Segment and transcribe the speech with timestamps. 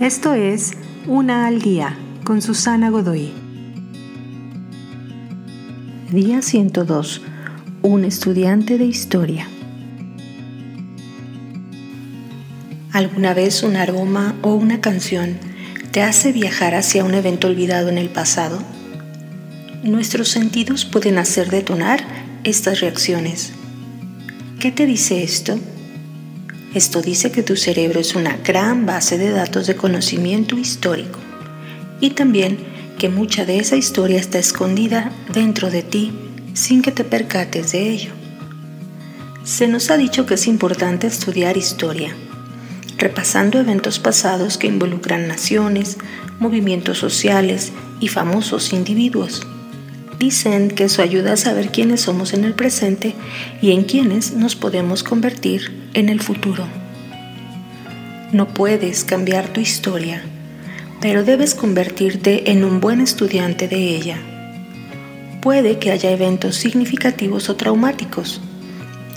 [0.00, 0.72] Esto es
[1.06, 3.32] Una al Día con Susana Godoy.
[6.10, 7.22] Día 102.
[7.80, 9.48] Un estudiante de historia.
[12.92, 15.38] ¿Alguna vez un aroma o una canción
[15.92, 18.58] te hace viajar hacia un evento olvidado en el pasado?
[19.82, 22.04] Nuestros sentidos pueden hacer detonar
[22.44, 23.54] estas reacciones.
[24.60, 25.58] ¿Qué te dice esto?
[26.76, 31.18] Esto dice que tu cerebro es una gran base de datos de conocimiento histórico
[32.02, 32.58] y también
[32.98, 36.12] que mucha de esa historia está escondida dentro de ti
[36.52, 38.10] sin que te percates de ello.
[39.42, 42.14] Se nos ha dicho que es importante estudiar historia,
[42.98, 45.96] repasando eventos pasados que involucran naciones,
[46.38, 49.46] movimientos sociales y famosos individuos.
[50.18, 53.14] Dicen que eso ayuda a saber quiénes somos en el presente
[53.60, 56.66] y en quiénes nos podemos convertir en el futuro.
[58.32, 60.22] No puedes cambiar tu historia,
[61.02, 64.18] pero debes convertirte en un buen estudiante de ella.
[65.42, 68.40] Puede que haya eventos significativos o traumáticos,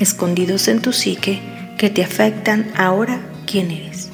[0.00, 1.40] escondidos en tu psique,
[1.78, 4.10] que te afectan ahora quién eres.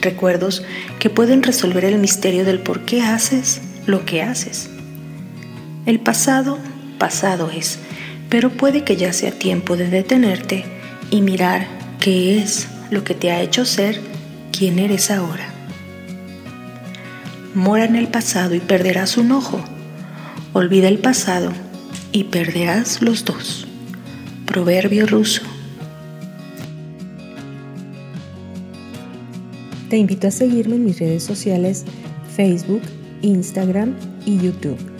[0.00, 0.64] Recuerdos
[0.98, 4.70] que pueden resolver el misterio del por qué haces lo que haces
[5.86, 6.58] el pasado,
[6.98, 7.78] pasado es,
[8.28, 10.64] pero puede que ya sea tiempo de detenerte
[11.10, 11.66] y mirar
[12.00, 14.00] qué es lo que te ha hecho ser
[14.56, 15.48] quien eres ahora.
[17.54, 19.60] Mora en el pasado y perderás un ojo.
[20.52, 21.50] Olvida el pasado
[22.12, 23.66] y perderás los dos.
[24.46, 25.42] Proverbio ruso.
[29.88, 31.84] Te invito a seguirme en mis redes sociales
[32.36, 32.82] Facebook,
[33.22, 34.99] Instagram y YouTube